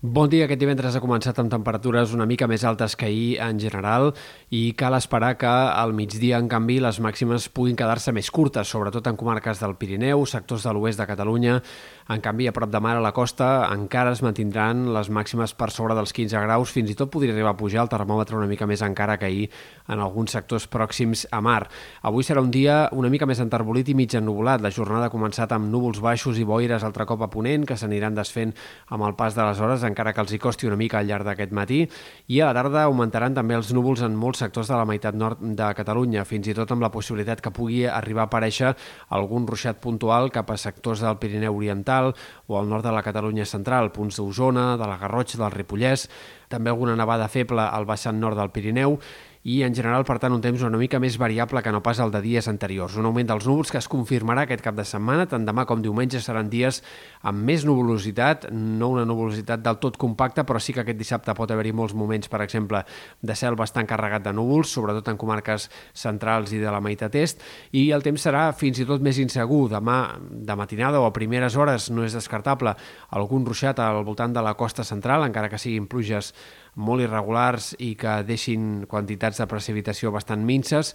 Bon 0.00 0.30
dia. 0.30 0.44
Aquest 0.46 0.60
divendres 0.62 0.94
ha 0.94 1.00
començat 1.02 1.40
amb 1.42 1.50
temperatures 1.50 2.12
una 2.14 2.22
mica 2.22 2.46
més 2.46 2.62
altes 2.62 2.94
que 2.94 3.08
ahir 3.08 3.40
en 3.42 3.58
general 3.58 4.12
i 4.54 4.70
cal 4.78 4.94
esperar 4.94 5.32
que 5.40 5.50
al 5.50 5.90
migdia, 5.90 6.38
en 6.38 6.46
canvi, 6.46 6.76
les 6.78 7.00
màximes 7.02 7.48
puguin 7.50 7.74
quedar-se 7.74 8.14
més 8.14 8.30
curtes, 8.30 8.70
sobretot 8.70 9.10
en 9.10 9.18
comarques 9.18 9.58
del 9.58 9.74
Pirineu, 9.74 10.22
sectors 10.22 10.62
de 10.62 10.74
l'oest 10.76 11.02
de 11.02 11.06
Catalunya. 11.08 11.56
En 12.14 12.22
canvi, 12.22 12.46
a 12.46 12.52
prop 12.54 12.70
de 12.70 12.80
mar 12.80 12.94
a 12.94 13.02
la 13.02 13.10
costa 13.12 13.66
encara 13.74 14.12
es 14.14 14.22
mantindran 14.22 14.86
les 14.94 15.10
màximes 15.10 15.56
per 15.58 15.72
sobre 15.74 15.98
dels 15.98 16.14
15 16.14 16.44
graus, 16.46 16.70
fins 16.70 16.94
i 16.94 16.96
tot 16.96 17.10
podria 17.10 17.34
arribar 17.34 17.56
a 17.56 17.58
pujar 17.58 17.82
el 17.82 17.90
termòmetre 17.90 18.38
una 18.38 18.46
mica 18.46 18.70
més 18.70 18.86
encara 18.86 19.18
que 19.18 19.26
ahir 19.26 19.50
en 19.90 19.98
alguns 19.98 20.30
sectors 20.30 20.68
pròxims 20.70 21.26
a 21.34 21.42
mar. 21.42 21.66
Avui 22.06 22.22
serà 22.22 22.38
un 22.38 22.54
dia 22.54 22.84
una 22.94 23.10
mica 23.10 23.26
més 23.26 23.42
enterbolit 23.42 23.90
i 23.90 23.98
mig 23.98 24.14
ennubulat. 24.14 24.62
La 24.62 24.70
jornada 24.70 25.10
ha 25.10 25.12
començat 25.12 25.50
amb 25.58 25.66
núvols 25.74 25.98
baixos 25.98 26.38
i 26.38 26.46
boires 26.46 26.86
altre 26.86 27.04
cop 27.04 27.26
a 27.26 27.32
ponent 27.34 27.66
que 27.66 27.76
s'aniran 27.76 28.14
desfent 28.14 28.54
amb 28.86 29.02
el 29.02 29.18
pas 29.18 29.34
de 29.34 29.42
les 29.42 29.58
hores 29.58 29.87
encara 29.88 30.12
que 30.14 30.22
els 30.22 30.32
hi 30.32 30.38
costi 30.42 30.68
una 30.68 30.78
mica 30.78 31.00
al 31.00 31.08
llarg 31.08 31.26
d'aquest 31.26 31.54
matí, 31.56 31.80
i 32.28 32.40
a 32.40 32.50
la 32.50 32.56
tarda 32.60 32.84
augmentaran 32.86 33.34
també 33.36 33.56
els 33.58 33.72
núvols 33.74 34.04
en 34.06 34.16
molts 34.16 34.42
sectors 34.44 34.70
de 34.70 34.76
la 34.76 34.86
meitat 34.88 35.16
nord 35.16 35.40
de 35.40 35.70
Catalunya, 35.78 36.26
fins 36.28 36.48
i 36.48 36.56
tot 36.56 36.72
amb 36.74 36.84
la 36.84 36.92
possibilitat 36.94 37.42
que 37.44 37.52
pugui 37.54 37.84
arribar 37.88 38.26
a 38.26 38.30
aparèixer 38.30 38.74
algun 39.16 39.46
ruixat 39.48 39.80
puntual 39.82 40.32
cap 40.34 40.50
a 40.50 40.58
sectors 40.60 41.02
del 41.04 41.18
Pirineu 41.18 41.56
Oriental 41.56 42.12
o 42.46 42.58
al 42.58 42.68
nord 42.68 42.84
de 42.86 42.92
la 42.94 43.02
Catalunya 43.02 43.46
central, 43.48 43.92
punts 43.92 44.20
d'Osona, 44.20 44.76
de 44.76 44.86
la 44.88 44.98
Garrotxa, 45.00 45.40
del 45.40 45.54
Ripollès, 45.54 46.08
també 46.48 46.70
alguna 46.70 46.96
nevada 46.96 47.28
feble 47.28 47.64
al 47.64 47.86
vessant 47.88 48.20
nord 48.20 48.38
del 48.38 48.52
Pirineu 48.54 48.98
i 49.44 49.62
en 49.62 49.74
general, 49.74 50.04
per 50.04 50.18
tant, 50.18 50.34
un 50.34 50.42
temps 50.42 50.62
una 50.66 50.78
mica 50.80 50.98
més 50.98 51.18
variable 51.20 51.62
que 51.62 51.72
no 51.72 51.82
pas 51.84 52.00
el 52.02 52.10
de 52.10 52.20
dies 52.24 52.48
anteriors. 52.50 52.96
Un 52.98 53.06
augment 53.06 53.28
dels 53.30 53.46
núvols 53.46 53.70
que 53.70 53.78
es 53.78 53.88
confirmarà 53.90 54.44
aquest 54.44 54.64
cap 54.64 54.76
de 54.76 54.84
setmana, 54.88 55.28
tant 55.30 55.46
demà 55.46 55.64
com 55.68 55.82
diumenge 55.82 56.20
seran 56.24 56.50
dies 56.50 56.82
amb 57.22 57.44
més 57.46 57.64
nuvolositat, 57.68 58.48
no 58.52 58.90
una 58.96 59.06
nuvolositat 59.08 59.62
del 59.64 59.78
tot 59.82 59.96
compacta, 60.00 60.44
però 60.48 60.60
sí 60.62 60.74
que 60.74 60.82
aquest 60.82 60.98
dissabte 60.98 61.34
pot 61.38 61.50
haver-hi 61.54 61.72
molts 61.72 61.94
moments, 61.94 62.28
per 62.28 62.42
exemple, 62.42 62.82
de 63.22 63.38
cel 63.38 63.56
bastant 63.58 63.86
carregat 63.88 64.26
de 64.26 64.34
núvols, 64.34 64.72
sobretot 64.74 65.08
en 65.12 65.20
comarques 65.20 65.68
centrals 65.94 66.52
i 66.52 66.62
de 66.62 66.70
la 66.74 66.82
meitat 66.84 67.14
est, 67.18 67.42
i 67.72 67.88
el 67.94 68.02
temps 68.02 68.28
serà 68.28 68.48
fins 68.52 68.82
i 68.82 68.88
tot 68.88 69.04
més 69.04 69.22
insegur. 69.22 69.68
Demà, 69.70 69.98
de 70.18 70.58
matinada 70.58 71.00
o 71.00 71.06
a 71.06 71.14
primeres 71.14 71.56
hores, 71.56 71.90
no 71.94 72.04
és 72.04 72.16
descartable 72.16 72.74
algun 73.14 73.46
ruixat 73.46 73.78
al 73.82 74.02
voltant 74.04 74.34
de 74.34 74.42
la 74.44 74.56
costa 74.58 74.84
central, 74.84 75.24
encara 75.26 75.48
que 75.48 75.60
siguin 75.60 75.86
pluges 75.88 76.34
molt 76.78 77.02
irregulars 77.02 77.72
i 77.82 77.94
que 77.98 78.20
deixin 78.26 78.86
quantitats 78.90 79.42
de 79.42 79.48
precipitació 79.50 80.12
bastant 80.14 80.44
minces, 80.46 80.94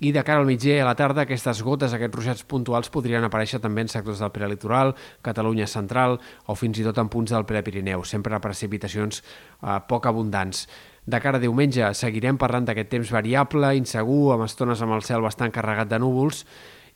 i 0.00 0.14
de 0.16 0.22
cara 0.24 0.40
al 0.40 0.48
migdia 0.48 0.78
i 0.78 0.80
a 0.80 0.86
la 0.88 0.96
tarda 0.96 1.26
aquestes 1.26 1.60
gotes, 1.60 1.92
aquests 1.92 2.16
ruixats 2.16 2.44
puntuals 2.48 2.88
podrien 2.92 3.24
aparèixer 3.26 3.60
també 3.60 3.84
en 3.84 3.90
sectors 3.92 4.22
del 4.22 4.32
prelitoral, 4.32 4.94
Catalunya 5.20 5.66
central 5.68 6.16
o 6.48 6.56
fins 6.56 6.80
i 6.80 6.86
tot 6.86 6.98
en 7.02 7.10
punts 7.12 7.34
del 7.34 7.44
Prepirineu, 7.44 8.06
sempre 8.08 8.40
precipitacions 8.40 9.20
eh, 9.20 9.76
poc 9.88 10.08
abundants. 10.08 10.64
De 11.04 11.20
cara 11.20 11.36
a 11.36 11.44
diumenge 11.44 11.92
seguirem 11.98 12.40
parlant 12.40 12.64
d'aquest 12.64 12.88
temps 12.96 13.12
variable, 13.12 13.74
insegur, 13.76 14.32
amb 14.34 14.48
estones 14.48 14.80
amb 14.80 14.96
el 14.96 15.04
cel 15.04 15.20
bastant 15.24 15.52
carregat 15.52 15.92
de 15.92 16.00
núvols, 16.00 16.46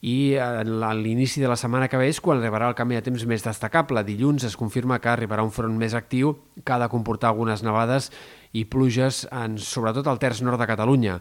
i 0.05 0.37
a 0.37 0.61
l'inici 0.61 1.41
de 1.41 1.49
la 1.49 1.57
setmana 1.57 1.89
que 1.89 1.97
ve 1.97 2.11
és 2.13 2.21
quan 2.21 2.37
arribarà 2.37 2.69
el 2.69 2.77
canvi 2.77 2.99
de 2.99 3.05
temps 3.07 3.25
més 3.25 3.45
destacable. 3.47 4.03
Dilluns 4.05 4.45
es 4.45 4.57
confirma 4.61 4.99
que 5.01 5.09
arribarà 5.09 5.47
un 5.47 5.53
front 5.55 5.73
més 5.81 5.97
actiu 5.97 6.35
que 6.61 6.75
ha 6.75 6.81
de 6.83 6.91
comportar 6.93 7.31
algunes 7.33 7.65
nevades 7.65 8.11
i 8.53 8.67
pluges 8.69 9.25
en, 9.33 9.57
sobretot 9.57 10.11
al 10.11 10.21
terç 10.21 10.45
nord 10.45 10.61
de 10.61 10.69
Catalunya 10.69 11.19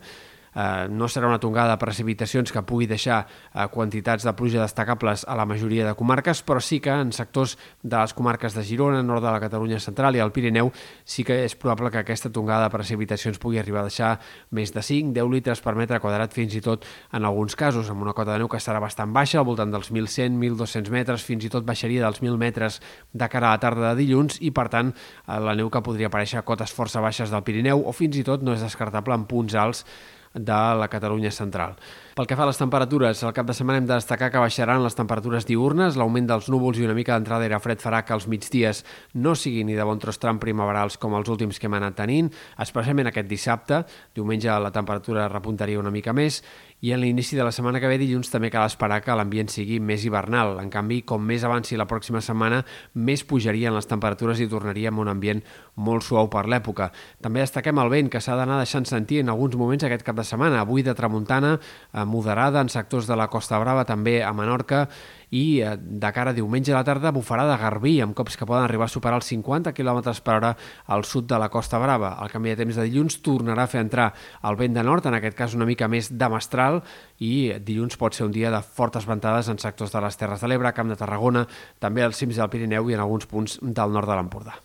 eh, 0.55 0.87
no 0.89 1.07
serà 1.09 1.27
una 1.27 1.39
tongada 1.39 1.73
de 1.73 1.81
precipitacions 1.81 2.51
que 2.53 2.63
pugui 2.67 2.87
deixar 2.87 3.23
eh, 3.25 3.67
quantitats 3.73 4.25
de 4.25 4.33
pluja 4.37 4.61
destacables 4.61 5.25
a 5.27 5.35
la 5.35 5.45
majoria 5.45 5.87
de 5.87 5.95
comarques, 5.99 6.43
però 6.45 6.61
sí 6.61 6.79
que 6.79 6.93
en 6.93 7.11
sectors 7.13 7.57
de 7.81 7.97
les 7.97 8.13
comarques 8.13 8.53
de 8.53 8.63
Girona, 8.63 9.03
nord 9.03 9.23
de 9.23 9.31
la 9.31 9.41
Catalunya 9.43 9.79
central 9.79 10.15
i 10.15 10.23
el 10.23 10.31
Pirineu, 10.31 10.71
sí 11.05 11.23
que 11.23 11.43
és 11.45 11.55
probable 11.59 11.91
que 11.91 12.03
aquesta 12.03 12.31
tongada 12.31 12.67
de 12.67 12.73
precipitacions 12.75 13.39
pugui 13.41 13.59
arribar 13.59 13.83
a 13.83 13.89
deixar 13.89 14.13
més 14.51 14.73
de 14.73 14.81
5-10 14.81 15.31
litres 15.33 15.63
per 15.63 15.75
metre 15.79 15.99
quadrat 16.03 16.33
fins 16.33 16.55
i 16.55 16.61
tot 16.63 16.87
en 17.11 17.25
alguns 17.25 17.55
casos, 17.55 17.89
amb 17.89 18.05
una 18.05 18.13
cota 18.13 18.33
de 18.33 18.43
neu 18.43 18.51
que 18.51 18.61
estarà 18.61 18.81
bastant 18.83 19.13
baixa, 19.13 19.39
al 19.39 19.47
voltant 19.47 19.71
dels 19.73 19.91
1.100-1.200 19.91 20.93
metres, 20.93 21.25
fins 21.25 21.45
i 21.45 21.51
tot 21.53 21.65
baixaria 21.65 22.03
dels 22.05 22.21
1.000 22.21 22.37
metres 22.37 22.79
de 23.11 23.29
cara 23.29 23.51
a 23.51 23.57
la 23.57 23.63
tarda 23.63 23.93
de 23.93 24.01
dilluns 24.03 24.39
i, 24.41 24.51
per 24.55 24.69
tant, 24.73 24.93
eh, 24.93 25.39
la 25.39 25.55
neu 25.57 25.71
que 25.73 25.83
podria 25.85 26.09
aparèixer 26.11 26.41
a 26.41 26.47
cotes 26.47 26.73
força 26.73 27.01
baixes 27.03 27.33
del 27.33 27.43
Pirineu 27.45 27.83
o 27.85 27.93
fins 27.95 28.17
i 28.19 28.25
tot 28.27 28.43
no 28.43 28.55
és 28.55 28.63
descartable 28.63 29.15
en 29.17 29.27
punts 29.29 29.55
alts 29.59 29.85
de 30.33 30.61
la 30.79 30.87
Catalunya 30.89 31.31
central. 31.31 31.75
Pel 32.13 32.27
que 32.29 32.35
fa 32.37 32.43
a 32.45 32.49
les 32.49 32.59
temperatures, 32.61 33.23
al 33.25 33.33
cap 33.33 33.47
de 33.47 33.55
setmana 33.57 33.79
hem 33.81 33.87
de 33.89 33.95
destacar 33.95 34.29
que 34.29 34.41
baixaran 34.41 34.83
les 34.83 34.93
temperatures 34.93 35.47
diurnes, 35.49 35.95
l'augment 35.97 36.27
dels 36.29 36.49
núvols 36.53 36.77
i 36.77 36.85
una 36.85 36.93
mica 36.97 37.15
d'entrada 37.15 37.41
d'aire 37.41 37.57
fred 37.61 37.81
farà 37.81 38.03
que 38.05 38.13
els 38.13 38.27
migdies 38.29 38.83
no 39.13 39.33
siguin 39.33 39.69
ni 39.69 39.77
de 39.77 39.85
bon 39.87 40.01
tros 40.01 40.21
tram 40.21 40.37
primaverals 40.41 40.99
com 41.01 41.15
els 41.17 41.29
últims 41.29 41.57
que 41.57 41.69
hem 41.69 41.77
anat 41.79 41.97
tenint, 41.97 42.29
especialment 42.61 43.09
aquest 43.09 43.29
dissabte. 43.29 43.81
Diumenge 44.13 44.59
la 44.61 44.73
temperatura 44.73 45.25
repuntaria 45.29 45.81
una 45.81 45.93
mica 45.93 46.13
més 46.13 46.43
i 46.83 46.91
en 46.91 46.99
l'inici 46.99 47.37
de 47.39 47.45
la 47.47 47.53
setmana 47.55 47.79
que 47.79 47.87
ve, 47.87 47.95
dilluns, 47.95 48.27
també 48.27 48.49
cal 48.51 48.65
esperar 48.67 48.97
que 49.05 49.15
l'ambient 49.15 49.47
sigui 49.47 49.77
més 49.79 50.03
hivernal. 50.03 50.57
En 50.59 50.67
canvi, 50.71 50.99
com 51.07 51.23
més 51.23 51.45
avanci 51.47 51.77
la 51.79 51.87
pròxima 51.87 52.19
setmana, 52.19 52.59
més 52.93 53.23
pujarien 53.23 53.71
les 53.71 53.87
temperatures 53.87 54.41
i 54.43 54.49
tornaríem 54.51 54.99
a 54.99 55.03
un 55.05 55.11
ambient 55.13 55.39
molt 55.79 56.03
suau 56.03 56.27
per 56.27 56.43
l'època. 56.51 56.89
També 57.23 57.39
destaquem 57.39 57.79
el 57.79 57.91
vent, 57.93 58.11
que 58.11 58.19
s'ha 58.19 58.35
d'anar 58.35 58.59
deixant 58.59 58.83
sentir 58.89 59.21
en 59.23 59.31
alguns 59.31 59.55
moments 59.55 59.87
aquest 59.87 60.03
cap 60.03 60.19
de 60.19 60.27
setmana. 60.27 60.59
Avui 60.59 60.83
de 60.83 60.91
tramuntana, 60.93 61.55
eh, 61.55 62.03
moderada 62.03 62.59
en 62.59 62.67
sectors 62.67 63.07
de 63.07 63.15
la 63.15 63.29
Costa 63.31 63.63
Brava, 63.63 63.85
també 63.87 64.21
a 64.21 64.33
Menorca, 64.33 64.89
i 65.33 65.61
eh, 65.65 65.73
de 65.77 66.11
cara 66.13 66.31
a 66.31 66.37
diumenge 66.37 66.73
a 66.73 66.77
la 66.77 66.85
tarda 66.85 67.11
bufarà 67.15 67.47
de 67.49 67.57
garbí, 67.57 67.95
amb 68.03 68.13
cops 68.17 68.37
que 68.37 68.45
poden 68.45 68.67
arribar 68.67 68.85
a 68.85 68.93
superar 68.93 69.17
els 69.17 69.29
50 69.31 69.73
km 69.73 70.03
per 70.21 70.35
hora 70.37 70.51
al 70.93 71.05
sud 71.09 71.25
de 71.31 71.39
la 71.41 71.49
Costa 71.49 71.79
Brava. 71.81 72.13
El 72.21 72.29
canvi 72.33 72.53
de 72.53 72.59
temps 72.61 72.77
de 72.77 72.85
dilluns 72.87 73.17
tornarà 73.25 73.65
a 73.65 73.71
fer 73.71 73.81
entrar 73.81 74.11
el 74.45 74.59
vent 74.59 74.77
de 74.77 74.83
nord, 74.85 75.07
en 75.09 75.17
aquest 75.17 75.37
cas 75.37 75.55
una 75.57 75.67
mica 75.69 75.89
més 75.89 76.11
de 76.13 76.29
mestral, 76.29 76.83
i 77.17 77.53
dilluns 77.65 77.97
pot 77.97 78.13
ser 78.13 78.27
un 78.27 78.35
dia 78.35 78.51
de 78.53 78.61
fortes 78.61 79.07
ventades 79.09 79.49
en 79.49 79.61
sectors 79.61 79.93
de 79.93 80.03
les 80.05 80.19
Terres 80.19 80.43
de 80.43 80.51
l'Ebre, 80.51 80.73
Camp 80.77 80.93
de 80.93 80.99
Tarragona, 80.99 81.47
també 81.81 82.05
als 82.05 82.21
cims 82.21 82.37
del 82.37 82.53
Pirineu 82.53 82.91
i 82.91 82.99
en 82.99 83.01
alguns 83.01 83.25
punts 83.25 83.57
del 83.63 83.97
nord 83.97 84.09
de 84.09 84.19
l'Empordà. 84.19 84.59